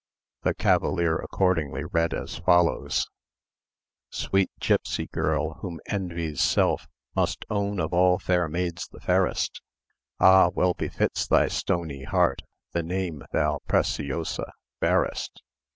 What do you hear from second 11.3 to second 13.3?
stony heart The name